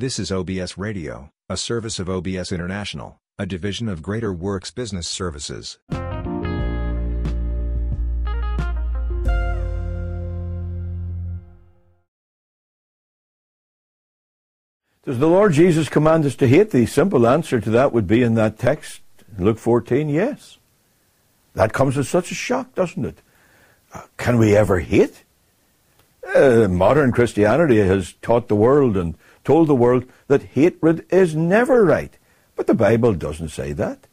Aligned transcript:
This 0.00 0.20
is 0.20 0.30
OBS 0.30 0.78
Radio, 0.78 1.32
a 1.48 1.56
service 1.56 1.98
of 1.98 2.08
OBS 2.08 2.52
International, 2.52 3.18
a 3.36 3.44
division 3.44 3.88
of 3.88 4.00
Greater 4.00 4.32
Works 4.32 4.70
Business 4.70 5.08
Services. 5.08 5.78
Does 15.04 15.18
the 15.18 15.26
Lord 15.26 15.54
Jesus 15.54 15.88
command 15.88 16.24
us 16.24 16.36
to 16.36 16.46
hate? 16.46 16.70
The 16.70 16.86
simple 16.86 17.26
answer 17.26 17.60
to 17.60 17.70
that 17.70 17.92
would 17.92 18.06
be 18.06 18.22
in 18.22 18.34
that 18.34 18.56
text, 18.56 19.00
Luke 19.36 19.58
14, 19.58 20.08
yes. 20.08 20.58
That 21.54 21.72
comes 21.72 21.98
as 21.98 22.08
such 22.08 22.30
a 22.30 22.36
shock, 22.36 22.72
doesn't 22.76 23.04
it? 23.04 23.18
Uh, 23.92 24.02
can 24.16 24.38
we 24.38 24.54
ever 24.54 24.78
hate? 24.78 25.24
Uh, 26.36 26.68
modern 26.70 27.10
Christianity 27.10 27.78
has 27.78 28.12
taught 28.22 28.46
the 28.46 28.54
world 28.54 28.96
and 28.96 29.16
told 29.48 29.66
the 29.66 29.74
world 29.74 30.04
that 30.26 30.42
hatred 30.42 31.06
is 31.08 31.34
never 31.34 31.82
right. 31.82 32.18
But 32.54 32.66
the 32.66 32.74
Bible 32.74 33.14
doesn't 33.14 33.48
say 33.48 33.72
that. 33.72 34.06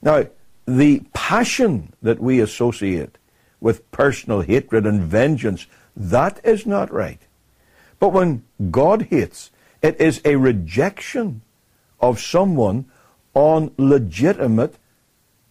Now, 0.00 0.26
the 0.64 1.02
passion 1.12 1.92
that 2.00 2.20
we 2.20 2.38
associate 2.38 3.18
with 3.60 3.90
personal 3.90 4.42
hatred 4.42 4.86
and 4.86 5.02
vengeance, 5.02 5.66
that 5.96 6.38
is 6.44 6.66
not 6.66 6.92
right. 6.92 7.20
But 7.98 8.10
when 8.10 8.44
God 8.70 9.08
hates, 9.10 9.50
it 9.82 10.00
is 10.00 10.20
a 10.24 10.36
rejection 10.36 11.42
of 11.98 12.20
someone 12.20 12.84
on 13.34 13.72
legitimate 13.76 14.76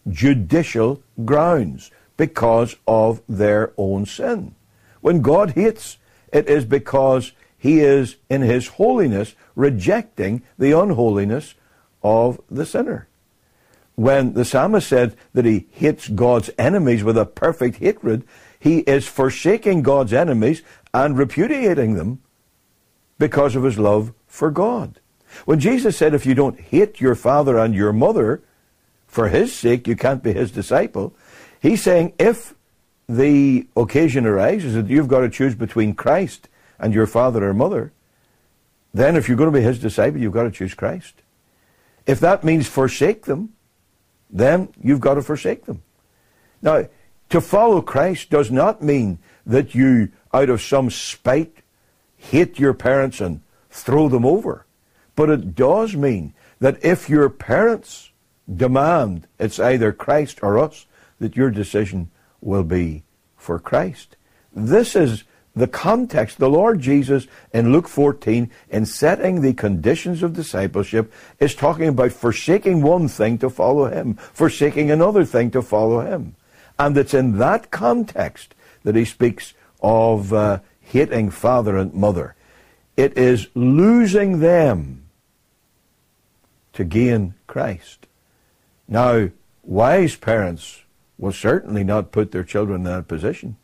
judicial 0.08 1.02
grounds 1.26 1.90
because 2.16 2.74
of 2.88 3.20
their 3.28 3.74
own 3.76 4.06
sin. 4.06 4.54
When 5.02 5.20
God 5.20 5.50
hates, 5.50 5.98
it 6.32 6.48
is 6.48 6.64
because 6.64 7.32
he 7.60 7.80
is 7.80 8.16
in 8.30 8.40
his 8.40 8.66
holiness 8.68 9.34
rejecting 9.54 10.42
the 10.58 10.72
unholiness 10.72 11.54
of 12.02 12.40
the 12.50 12.64
sinner. 12.64 13.06
When 13.96 14.32
the 14.32 14.46
psalmist 14.46 14.88
said 14.88 15.14
that 15.34 15.44
he 15.44 15.66
hates 15.72 16.08
God's 16.08 16.48
enemies 16.58 17.04
with 17.04 17.18
a 17.18 17.26
perfect 17.26 17.76
hatred, 17.76 18.24
he 18.58 18.78
is 18.78 19.06
forsaking 19.06 19.82
God's 19.82 20.14
enemies 20.14 20.62
and 20.94 21.18
repudiating 21.18 21.94
them 21.94 22.22
because 23.18 23.54
of 23.54 23.64
his 23.64 23.78
love 23.78 24.14
for 24.26 24.50
God. 24.50 24.98
When 25.44 25.60
Jesus 25.60 25.98
said, 25.98 26.14
if 26.14 26.24
you 26.24 26.34
don't 26.34 26.58
hate 26.58 26.98
your 26.98 27.14
father 27.14 27.58
and 27.58 27.74
your 27.74 27.92
mother, 27.92 28.42
for 29.06 29.28
his 29.28 29.54
sake 29.54 29.86
you 29.86 29.96
can't 29.96 30.22
be 30.22 30.32
his 30.32 30.50
disciple, 30.50 31.14
he's 31.60 31.82
saying 31.82 32.14
if 32.18 32.54
the 33.06 33.66
occasion 33.76 34.24
arises 34.24 34.72
that 34.72 34.88
you've 34.88 35.08
got 35.08 35.20
to 35.20 35.28
choose 35.28 35.54
between 35.54 35.94
Christ 35.94 36.48
and 36.80 36.92
your 36.94 37.06
father 37.06 37.48
or 37.48 37.54
mother, 37.54 37.92
then 38.92 39.16
if 39.16 39.28
you're 39.28 39.36
going 39.36 39.52
to 39.52 39.58
be 39.58 39.64
his 39.64 39.78
disciple, 39.78 40.20
you've 40.20 40.32
got 40.32 40.44
to 40.44 40.50
choose 40.50 40.74
Christ. 40.74 41.22
If 42.06 42.18
that 42.20 42.42
means 42.42 42.66
forsake 42.66 43.26
them, 43.26 43.50
then 44.28 44.68
you've 44.82 45.00
got 45.00 45.14
to 45.14 45.22
forsake 45.22 45.66
them. 45.66 45.82
Now, 46.62 46.88
to 47.28 47.40
follow 47.40 47.80
Christ 47.80 48.30
does 48.30 48.50
not 48.50 48.82
mean 48.82 49.18
that 49.46 49.74
you, 49.74 50.10
out 50.32 50.50
of 50.50 50.60
some 50.60 50.90
spite, 50.90 51.58
hate 52.16 52.58
your 52.58 52.74
parents 52.74 53.20
and 53.20 53.42
throw 53.70 54.08
them 54.08 54.24
over. 54.24 54.66
But 55.14 55.30
it 55.30 55.54
does 55.54 55.94
mean 55.94 56.34
that 56.58 56.84
if 56.84 57.08
your 57.08 57.28
parents 57.30 58.10
demand 58.52 59.26
it's 59.38 59.60
either 59.60 59.92
Christ 59.92 60.40
or 60.42 60.58
us, 60.58 60.86
that 61.20 61.36
your 61.36 61.50
decision 61.50 62.10
will 62.40 62.64
be 62.64 63.04
for 63.36 63.58
Christ. 63.58 64.16
This 64.52 64.96
is 64.96 65.24
the 65.54 65.66
context. 65.66 66.38
The 66.38 66.50
Lord 66.50 66.80
Jesus 66.80 67.26
in 67.52 67.72
Luke 67.72 67.88
14, 67.88 68.50
in 68.68 68.86
setting 68.86 69.40
the 69.40 69.54
conditions 69.54 70.22
of 70.22 70.34
discipleship, 70.34 71.12
is 71.38 71.54
talking 71.54 71.88
about 71.88 72.12
forsaking 72.12 72.82
one 72.82 73.08
thing 73.08 73.38
to 73.38 73.50
follow 73.50 73.86
Him, 73.86 74.14
forsaking 74.14 74.90
another 74.90 75.24
thing 75.24 75.50
to 75.52 75.62
follow 75.62 76.00
Him. 76.00 76.36
And 76.78 76.96
it's 76.96 77.14
in 77.14 77.38
that 77.38 77.70
context 77.70 78.54
that 78.84 78.96
He 78.96 79.04
speaks 79.04 79.54
of 79.82 80.32
uh, 80.32 80.60
hating 80.80 81.30
father 81.30 81.76
and 81.76 81.92
mother. 81.94 82.34
It 82.96 83.16
is 83.16 83.48
losing 83.54 84.40
them 84.40 85.04
to 86.72 86.84
gain 86.84 87.34
Christ. 87.46 88.06
Now, 88.86 89.30
wise 89.62 90.16
parents 90.16 90.82
will 91.18 91.32
certainly 91.32 91.84
not 91.84 92.12
put 92.12 92.32
their 92.32 92.44
children 92.44 92.78
in 92.78 92.84
that 92.84 93.08
position. 93.08 93.56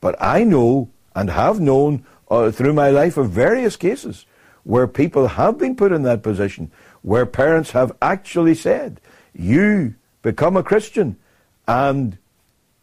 But 0.00 0.16
I 0.20 0.44
know 0.44 0.90
and 1.14 1.30
have 1.30 1.60
known 1.60 2.04
uh, 2.30 2.50
through 2.50 2.72
my 2.72 2.90
life 2.90 3.16
of 3.16 3.30
various 3.30 3.76
cases 3.76 4.26
where 4.64 4.86
people 4.86 5.26
have 5.28 5.58
been 5.58 5.76
put 5.76 5.92
in 5.92 6.02
that 6.02 6.22
position, 6.22 6.70
where 7.02 7.26
parents 7.26 7.72
have 7.72 7.92
actually 8.00 8.54
said, 8.54 9.00
You 9.34 9.94
become 10.22 10.56
a 10.56 10.62
Christian 10.62 11.16
and 11.66 12.18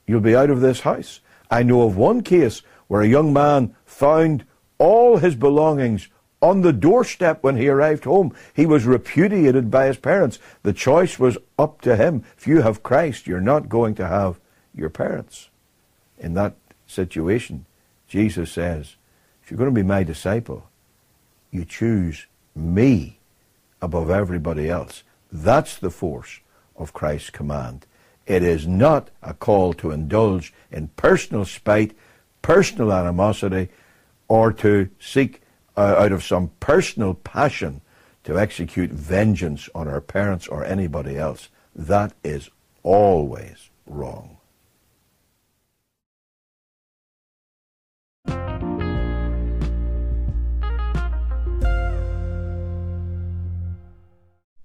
you'll 0.06 0.22
be 0.22 0.36
out 0.36 0.50
of 0.50 0.62
this 0.62 0.82
house. 0.82 1.22
I 1.50 1.64
know 1.64 1.84
of 1.84 1.98
one 1.98 2.22
case 2.22 2.62
where 2.88 3.02
a 3.02 3.08
young 3.08 3.34
man 3.34 3.76
found 3.86 4.46
all 4.78 5.18
his 5.18 5.36
belongings 5.36 6.08
on 6.42 6.62
the 6.62 6.74
doorstep 6.74 7.44
when 7.44 7.58
he 7.58 7.68
arrived 7.68 8.06
home. 8.06 8.34
He 8.54 8.66
was 8.66 8.86
repudiated 8.86 9.70
by 9.70 9.88
his 9.88 9.98
parents. 9.98 10.40
The 10.64 10.74
choice 10.74 11.20
was 11.20 11.38
up 11.58 11.82
to 11.82 11.96
him. 11.96 12.24
If 12.38 12.48
you 12.48 12.62
have 12.62 12.84
Christ, 12.84 13.28
you're 13.28 13.42
not 13.42 13.70
going 13.70 13.96
to 13.96 14.08
have 14.08 14.40
your 14.74 14.90
parents. 14.90 15.50
In 16.18 16.34
that 16.36 16.56
situation, 16.88 17.66
Jesus 18.10 18.52
says, 18.52 18.96
if 19.42 19.50
you're 19.50 19.58
going 19.58 19.70
to 19.70 19.82
be 19.82 19.88
my 19.88 20.04
disciple, 20.04 20.68
you 21.52 21.64
choose 21.64 22.26
me 22.56 23.20
above 23.82 24.10
everybody 24.10 24.70
else. 24.70 25.04
That's 25.32 25.78
the 25.78 25.92
force 25.92 26.40
of 26.76 26.94
Christ's 26.94 27.30
command. 27.30 27.86
It 28.26 28.44
is 28.44 28.68
not 28.68 29.10
a 29.22 29.34
call 29.34 29.74
to 29.76 29.92
indulge 29.92 30.54
in 30.72 30.90
personal 30.90 31.46
spite, 31.46 31.96
personal 32.42 32.92
animosity, 32.92 33.70
or 34.28 34.52
to 34.54 34.90
seek 35.00 35.42
uh, 35.78 35.96
out 35.98 36.12
of 36.12 36.24
some 36.24 36.52
personal 36.60 37.14
passion 37.14 37.82
to 38.24 38.40
execute 38.40 38.92
vengeance 38.92 39.70
on 39.74 39.88
our 39.88 40.02
parents 40.02 40.48
or 40.48 40.66
anybody 40.66 41.18
else. 41.18 41.50
That 41.76 42.14
is 42.24 42.50
always 42.84 43.70
wrong. 43.86 44.39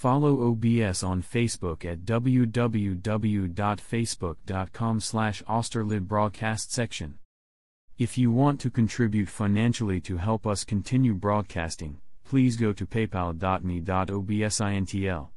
Follow 0.00 0.48
OBS 0.48 1.02
on 1.02 1.22
Facebook 1.22 1.84
at 1.84 2.06
www.facebook.com 2.06 5.00
slash 5.00 5.42
broadcast 6.08 6.72
section. 6.72 7.18
If 7.98 8.16
you 8.16 8.30
want 8.30 8.60
to 8.60 8.70
contribute 8.70 9.28
financially 9.28 10.00
to 10.00 10.16
help 10.16 10.46
us 10.46 10.64
continue 10.64 11.12
broadcasting, 11.12 11.98
please 12.24 12.56
go 12.56 12.72
to 12.72 12.86
paypal.me.obsintl. 12.86 15.28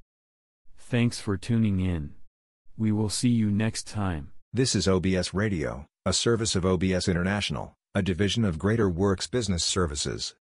Thanks 0.77 1.19
for 1.19 1.35
tuning 1.35 1.81
in. 1.81 2.13
We 2.77 2.93
will 2.93 3.09
see 3.09 3.31
you 3.31 3.51
next 3.51 3.85
time. 3.85 4.31
This 4.53 4.75
is 4.75 4.87
OBS 4.87 5.33
Radio, 5.33 5.87
a 6.05 6.13
service 6.13 6.55
of 6.55 6.65
OBS 6.65 7.09
International, 7.09 7.73
a 7.93 8.01
division 8.01 8.45
of 8.45 8.59
Greater 8.59 8.89
Works 8.89 9.27
Business 9.27 9.65
Services. 9.65 10.31